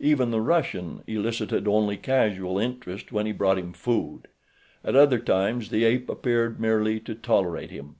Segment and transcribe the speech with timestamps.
[0.00, 4.28] Even the Russian elicited only casual interest when he brought him food.
[4.84, 7.94] At other times the ape appeared merely to tolerate him.